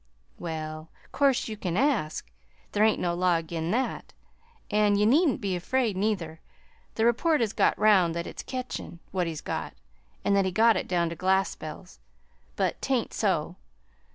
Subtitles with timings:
[0.39, 2.31] "Well, 'course you can ask
[2.71, 4.13] there ain't no law ag'in' that;
[4.71, 6.39] an' ye needn't be afraid, neither.
[6.95, 9.75] The report has got 'round that it's ketchin' what he's got,
[10.25, 11.99] and that he got it down to the Glaspells';
[12.55, 13.57] but 't ain't so.